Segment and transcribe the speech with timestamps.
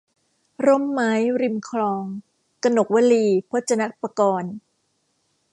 [0.65, 2.03] ร่มไม้ริมคลอง-
[2.63, 4.53] กนกวลี พจนปกรณ์